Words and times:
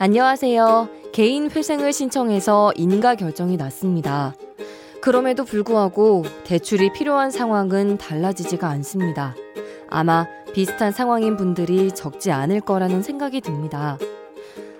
안녕하세요. 0.00 0.88
개인 1.12 1.50
회생을 1.50 1.92
신청해서 1.92 2.72
인가 2.76 3.16
결정이 3.16 3.56
났습니다. 3.56 4.32
그럼에도 5.00 5.44
불구하고 5.44 6.22
대출이 6.44 6.92
필요한 6.92 7.32
상황은 7.32 7.98
달라지지가 7.98 8.68
않습니다. 8.68 9.34
아마 9.90 10.24
비슷한 10.54 10.92
상황인 10.92 11.36
분들이 11.36 11.90
적지 11.90 12.30
않을 12.30 12.60
거라는 12.60 13.02
생각이 13.02 13.40
듭니다. 13.40 13.98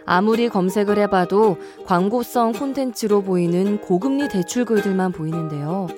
아무리 0.07 0.49
검색을 0.49 0.99
해봐도 0.99 1.57
광고성 1.85 2.53
콘텐츠로 2.53 3.23
보이는 3.23 3.81
고금리 3.81 4.29
대출글들만 4.29 5.11
보이는데요. 5.11 5.89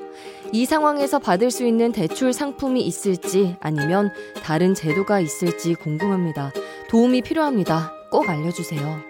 이 0.51 0.65
상황에서 0.65 1.19
받을 1.19 1.51
수 1.51 1.67
있는 1.67 1.93
대출 1.93 2.33
상품이 2.33 2.81
있을지 2.81 3.57
아니면 3.61 4.13
다른 4.43 4.73
제도가 4.73 5.21
있을지 5.21 5.75
궁금합니다. 5.75 6.53
도움이 6.89 7.21
필요합니다. 7.21 7.93
꼭 8.11 8.29
알려주세요. 8.29 9.10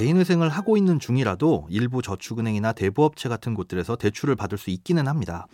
개인회생을 0.00 0.48
하고 0.48 0.78
있는 0.78 0.98
중이라도 0.98 1.66
일부 1.68 2.00
저축은행이나 2.00 2.72
대부업체 2.72 3.28
같은 3.28 3.52
곳들에서 3.52 3.96
대출을 3.96 4.34
받을 4.34 4.56
수 4.56 4.70
있기는 4.70 5.06
합니다. 5.06 5.46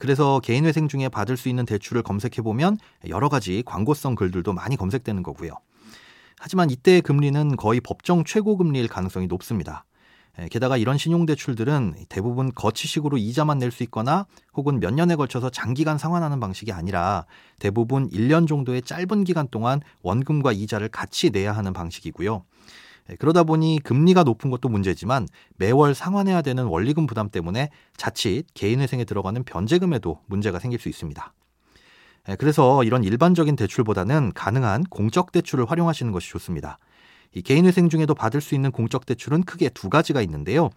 그래서 0.00 0.38
개인회생 0.40 0.86
중에 0.88 1.08
받을 1.08 1.38
수 1.38 1.48
있는 1.48 1.64
대출을 1.64 2.02
검색해보면 2.02 2.76
여러 3.08 3.30
가지 3.30 3.62
광고성 3.64 4.14
글들도 4.14 4.52
많이 4.52 4.76
검색되는 4.76 5.22
거고요. 5.22 5.52
하지만 6.38 6.68
이때의 6.68 7.00
금리는 7.00 7.56
거의 7.56 7.80
법정 7.80 8.24
최고 8.24 8.58
금리일 8.58 8.88
가능성이 8.88 9.28
높습니다. 9.28 9.86
게다가 10.50 10.76
이런 10.76 10.98
신용대출들은 10.98 11.94
대부분 12.10 12.52
거치식으로 12.52 13.16
이자만 13.16 13.56
낼 13.56 13.70
수 13.70 13.82
있거나 13.84 14.26
혹은 14.52 14.78
몇 14.78 14.92
년에 14.92 15.16
걸쳐서 15.16 15.48
장기간 15.48 15.96
상환하는 15.96 16.38
방식이 16.38 16.70
아니라 16.70 17.24
대부분 17.58 18.10
1년 18.10 18.46
정도의 18.46 18.82
짧은 18.82 19.24
기간 19.24 19.48
동안 19.48 19.80
원금과 20.02 20.52
이자를 20.52 20.90
같이 20.90 21.30
내야 21.30 21.54
하는 21.54 21.72
방식이고요. 21.72 22.44
예, 23.10 23.16
그러다 23.16 23.44
보니 23.44 23.80
금리가 23.82 24.22
높은 24.24 24.50
것도 24.50 24.68
문제지만 24.68 25.28
매월 25.56 25.94
상환해야 25.94 26.42
되는 26.42 26.64
원리금 26.64 27.06
부담 27.06 27.28
때문에 27.28 27.70
자칫 27.96 28.44
개인회생에 28.54 29.04
들어가는 29.04 29.44
변제금에도 29.44 30.20
문제가 30.26 30.58
생길 30.58 30.78
수 30.78 30.88
있습니다. 30.88 31.32
예, 32.28 32.36
그래서 32.36 32.82
이런 32.84 33.04
일반적인 33.04 33.56
대출보다는 33.56 34.32
가능한 34.34 34.84
공적 34.84 35.32
대출을 35.32 35.70
활용하시는 35.70 36.12
것이 36.12 36.30
좋습니다. 36.30 36.78
이 37.34 37.42
개인회생 37.42 37.88
중에도 37.88 38.14
받을 38.14 38.40
수 38.40 38.54
있는 38.54 38.70
공적 38.70 39.04
대출은 39.04 39.42
크게 39.42 39.68
두 39.70 39.90
가지가 39.90 40.22
있는데요. 40.22 40.70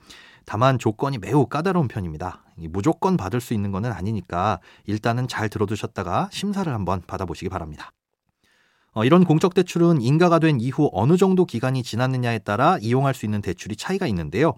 다만 0.46 0.78
조건이 0.80 1.18
매우 1.18 1.46
까다로운 1.46 1.88
편입니다. 1.88 2.44
무조건 2.58 3.18
받을 3.18 3.40
수 3.40 3.54
있는 3.54 3.72
것은 3.72 3.92
아니니까 3.92 4.60
일단은 4.86 5.28
잘 5.28 5.48
들어두셨다가 5.48 6.30
심사를 6.32 6.72
한번 6.74 7.02
받아보시기 7.06 7.50
바랍니다. 7.50 7.92
어, 8.94 9.06
이런 9.06 9.24
공적 9.24 9.54
대출은 9.54 10.02
인가가 10.02 10.40
된 10.40 10.60
이후 10.60 10.90
어느 10.94 11.18
정도 11.18 11.46
기간이 11.46 11.84
지났느냐에 11.84 12.40
따라 12.40 12.78
이용할 12.82 13.14
수 13.14 13.26
있는 13.26 13.42
대출이 13.42 13.76
차이가 13.76 14.08
있는데요. 14.08 14.56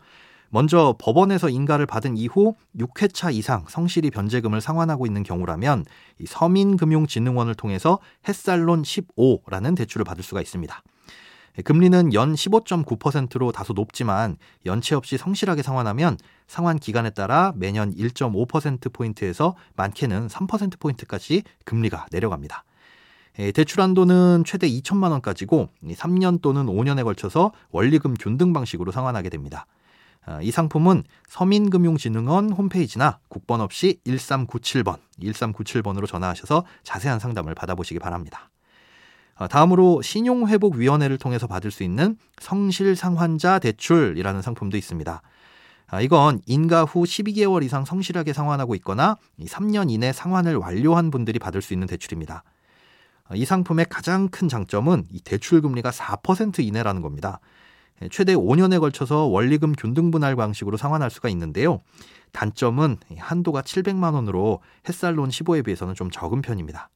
먼저 0.50 0.96
법원에서 1.00 1.50
인가를 1.50 1.86
받은 1.86 2.18
이후 2.18 2.56
6회차 2.78 3.34
이상 3.34 3.66
성실히 3.70 4.12
변제금을 4.12 4.60
상환하고 4.60 5.06
있는 5.06 5.24
경우라면 5.24 5.86
이 6.20 6.26
서민금융진흥원을 6.26 7.56
통해서 7.56 8.00
햇살론 8.28 8.84
15라는 8.84 9.78
대출을 9.78 10.04
받을 10.04 10.24
수가 10.24 10.42
있습니다. 10.42 10.84
금리는 11.64 12.14
연 12.14 12.34
15.9%로 12.34 13.52
다소 13.52 13.74
높지만 13.74 14.38
연체 14.66 14.96
없이 14.96 15.18
성실하게 15.18 15.64
상환하면 15.64 16.18
상환 16.48 16.80
기간에 16.80 17.10
따라 17.10 17.54
매년 17.56 17.94
1.5%포인트에서 17.94 19.56
많게는 19.76 20.28
3%포인트까지 20.28 21.44
금리가 21.66 22.08
내려갑니다. 22.12 22.64
예, 23.40 23.52
대출 23.52 23.82
한도는 23.82 24.44
최대 24.46 24.68
2천만 24.70 25.12
원까지고 25.12 25.70
3년 25.84 26.42
또는 26.42 26.66
5년에 26.66 27.04
걸쳐서 27.04 27.52
원리금 27.72 28.16
균등 28.16 28.54
방식으로 28.54 28.92
상환하게 28.92 29.30
됩니다. 29.30 29.66
아, 30.26 30.40
이 30.42 30.52
상품은 30.52 31.04
서민금융진흥원 31.30 32.52
홈페이지나 32.52 33.20
국번 33.28 33.62
없이 33.62 34.00
1397번, 34.06 34.98
1397번으로 35.22 36.08
전화하셔서 36.08 36.66
자세한 36.84 37.20
상담을 37.20 37.56
받아보시기 37.56 38.00
바랍니다. 38.00 38.50
아, 39.36 39.48
다음으로 39.48 40.02
신용회복위원회를 40.04 41.18
통해서 41.18 41.48
받을 41.48 41.72
수 41.72 41.84
있는 41.84 42.18
성실상환자 42.40 43.60
대출이라는 43.60 44.42
상품도 44.44 44.78
있습니다. 44.78 45.22
아, 45.88 46.02
이건 46.02 46.42
인가 46.46 46.84
후 46.84 47.04
12개월 47.04 47.64
이상 47.64 47.84
성실하게 47.84 48.34
상환하고 48.34 48.76
있거나 48.76 49.18
3년 49.40 49.90
이내 49.90 50.14
상환을 50.14 50.56
완료한 50.56 51.10
분들이 51.10 51.40
받을 51.40 51.62
수 51.62 51.74
있는 51.74 51.88
대출입니다. 51.88 52.44
이 53.34 53.46
상품의 53.46 53.88
가장 53.90 54.30
큰 54.30 54.48
장점은 54.48 55.06
이 55.12 55.22
대출 55.22 55.62
금리가 55.62 55.92
4% 55.92 56.60
이내라는 56.60 57.02
겁니다. 57.02 57.40
최대 58.10 58.36
5년에 58.36 58.80
걸쳐서 58.80 59.26
원리금 59.26 59.74
균등 59.74 60.12
분할 60.12 60.36
방식으로 60.36 60.78
상환할 60.78 61.12
수가 61.12 61.30
있는데요. 61.30 61.82
단점은 62.32 62.98
한도가 63.18 63.62
700만 63.62 64.16
원으로 64.16 64.62
햇살론 64.90 65.30
15에 65.30 65.64
비해서는 65.64 65.94
좀 65.94 66.10
적은 66.10 66.42
편입니다. 66.42 66.90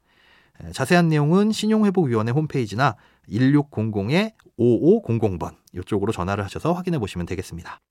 자세한 0.72 1.10
내용은 1.10 1.52
신용회복위원회 1.52 2.32
홈페이지나 2.32 2.96
1600-5500번 3.30 5.56
이쪽으로 5.74 6.12
전화를 6.12 6.44
하셔서 6.44 6.74
확인해 6.74 6.98
보시면 6.98 7.26
되겠습니다. 7.26 7.82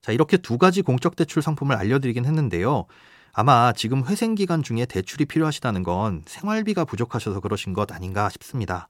자, 0.00 0.10
이렇게 0.10 0.36
두 0.36 0.58
가지 0.58 0.82
공적 0.82 1.14
대출 1.14 1.42
상품을 1.42 1.76
알려드리긴 1.76 2.24
했는데요. 2.24 2.86
아마 3.32 3.72
지금 3.72 4.04
회생 4.06 4.34
기간 4.34 4.62
중에 4.62 4.84
대출이 4.84 5.24
필요하시다는 5.24 5.82
건 5.82 6.22
생활비가 6.26 6.84
부족하셔서 6.84 7.40
그러신 7.40 7.72
것 7.72 7.90
아닌가 7.92 8.28
싶습니다. 8.28 8.88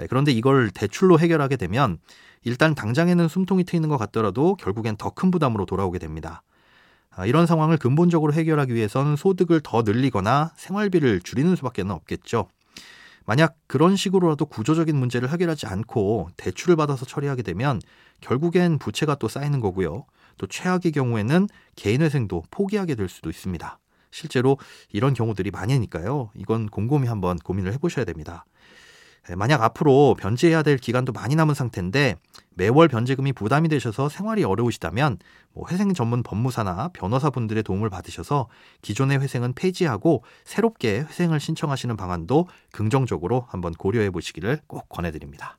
예, 0.00 0.06
그런데 0.06 0.32
이걸 0.32 0.70
대출로 0.70 1.18
해결하게 1.18 1.56
되면 1.56 1.98
일단 2.44 2.74
당장에는 2.74 3.28
숨통이 3.28 3.64
트이는 3.64 3.88
것 3.88 3.98
같더라도 3.98 4.54
결국엔 4.56 4.96
더 4.96 5.10
큰 5.10 5.30
부담으로 5.30 5.66
돌아오게 5.66 5.98
됩니다. 5.98 6.42
아, 7.10 7.26
이런 7.26 7.46
상황을 7.46 7.78
근본적으로 7.78 8.32
해결하기 8.32 8.74
위해선 8.74 9.16
소득을 9.16 9.60
더 9.62 9.82
늘리거나 9.82 10.52
생활비를 10.56 11.20
줄이는 11.20 11.56
수밖에 11.56 11.82
없겠죠. 11.82 12.48
만약 13.24 13.56
그런 13.66 13.96
식으로라도 13.96 14.46
구조적인 14.46 14.96
문제를 14.96 15.30
해결하지 15.30 15.66
않고 15.66 16.28
대출을 16.36 16.76
받아서 16.76 17.04
처리하게 17.04 17.42
되면 17.42 17.80
결국엔 18.20 18.78
부채가 18.78 19.16
또 19.16 19.28
쌓이는 19.28 19.60
거고요. 19.60 20.04
또 20.38 20.46
최악의 20.46 20.92
경우에는 20.92 21.48
개인회생도 21.76 22.44
포기하게 22.50 22.94
될 22.94 23.08
수도 23.08 23.30
있습니다. 23.30 23.78
실제로 24.10 24.58
이런 24.90 25.14
경우들이 25.14 25.50
많으니까요. 25.50 26.30
이건 26.34 26.66
곰곰이 26.66 27.06
한번 27.06 27.36
고민을 27.38 27.72
해보셔야 27.74 28.04
됩니다. 28.04 28.44
예, 29.30 29.34
만약 29.34 29.62
앞으로 29.62 30.14
변제해야 30.18 30.62
될 30.62 30.78
기간도 30.78 31.12
많이 31.12 31.34
남은 31.34 31.54
상태인데 31.54 32.16
매월 32.50 32.88
변제금이 32.88 33.32
부담이 33.32 33.68
되셔서 33.68 34.08
생활이 34.08 34.44
어려우시다면 34.44 35.18
뭐 35.52 35.66
회생 35.68 35.92
전문 35.94 36.22
법무사나 36.22 36.90
변호사분들의 36.92 37.62
도움을 37.62 37.90
받으셔서 37.90 38.48
기존의 38.82 39.20
회생은 39.20 39.54
폐지하고 39.54 40.22
새롭게 40.44 41.00
회생을 41.00 41.40
신청하시는 41.40 41.96
방안도 41.96 42.48
긍정적으로 42.72 43.46
한번 43.48 43.72
고려해 43.72 44.10
보시기를 44.10 44.60
꼭 44.66 44.88
권해드립니다. 44.88 45.58